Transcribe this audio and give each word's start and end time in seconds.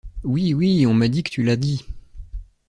Oui, 0.23 0.55
oui, 0.55 0.87
on 0.87 0.95
m’a 0.95 1.07
dit 1.09 1.21
que 1.21 1.29
tu 1.29 1.43
l’as 1.43 1.57
dit. 1.57 1.85